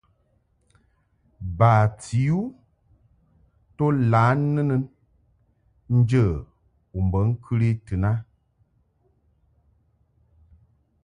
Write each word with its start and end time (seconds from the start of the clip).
Bati 1.57 2.21
u 2.39 2.41
to 3.75 3.85
lǎ 4.11 4.23
nɨnɨn 4.53 4.83
njə 5.97 6.23
u 6.97 6.99
be 7.09 7.19
ŋkɨli 7.31 7.69
tɨn 7.85 8.03
a. 8.11 8.13